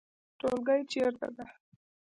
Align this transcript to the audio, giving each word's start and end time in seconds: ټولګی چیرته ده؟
ټولګی 0.39 0.81
چیرته 0.91 1.27
ده؟ 1.35 1.45